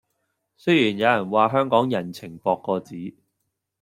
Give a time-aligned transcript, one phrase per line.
[0.57, 3.13] 雖然有人話香港人情薄過紙